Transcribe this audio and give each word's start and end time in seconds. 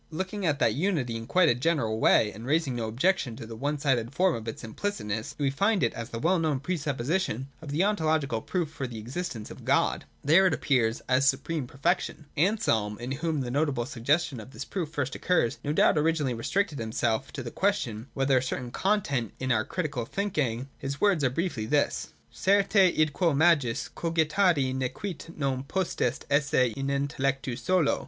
Looking 0.09 0.47
at 0.47 0.57
that 0.57 0.73
unity 0.73 1.15
in 1.15 1.25
a 1.25 1.27
quite 1.27 1.59
general 1.59 1.99
way, 1.99 2.31
and 2.31 2.43
raising 2.43 2.75
no 2.75 2.87
objection 2.87 3.35
to 3.35 3.45
the 3.45 3.55
one 3.55 3.77
sided 3.77 4.11
form 4.15 4.33
of 4.33 4.47
its 4.47 4.63
implicit 4.63 5.05
ness, 5.05 5.35
we 5.37 5.51
find 5.51 5.83
it 5.83 5.93
as 5.93 6.09
the 6.09 6.17
well 6.17 6.39
known 6.39 6.59
pre 6.59 6.75
supposition 6.75 7.49
of 7.61 7.69
the 7.69 7.83
ontological 7.83 8.41
proof 8.41 8.71
for 8.71 8.87
the 8.87 8.97
existence 8.97 9.51
of 9.51 9.63
God. 9.63 10.05
There, 10.23 10.47
it 10.47 10.55
appears 10.55 11.03
as 11.07 11.29
supreme 11.29 11.67
perfection. 11.67 12.25
Anselm, 12.35 12.97
in 12.97 13.11
whom 13.11 13.41
the 13.41 13.51
332 13.51 13.51
THE 13.51 13.51
DOCTRINE 13.51 13.51
OF 13.51 13.53
THE 13.53 13.53
NOTION. 13.53 13.53
[193. 13.53 13.61
notable 13.61 13.85
suggestion 13.85 14.39
of 14.39 14.51
this 14.51 14.65
proof 14.65 14.89
first 14.89 15.13
occurs, 15.15 15.57
no 15.63 15.71
doubt 15.71 15.97
originally 15.99 16.33
restricted 16.33 16.79
himself 16.79 17.31
to 17.33 17.43
the 17.43 17.51
question 17.51 18.07
whether 18.15 18.39
a 18.39 18.41
certain 18.41 18.71
content 18.71 19.33
was 19.37 19.43
in 19.45 19.51
our 19.51 19.67
thinking 19.67 20.51
only. 20.61 20.67
His 20.79 20.99
words 20.99 21.23
are 21.23 21.29
briefly 21.29 21.67
these:' 21.67 22.07
Certe 22.31 22.75
id 22.97 23.13
quo 23.13 23.33
majus 23.35 23.87
cogitari 23.91 24.73
nequit, 24.73 25.37
non 25.37 25.63
potest 25.63 26.25
esse 26.31 26.55
in 26.75 26.87
intelledu 26.87 27.55
solo. 27.55 27.99